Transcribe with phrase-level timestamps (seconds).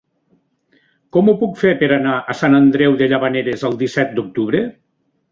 [1.17, 4.63] Com ho puc fer per anar a Sant Andreu de Llavaneres el disset d'octubre?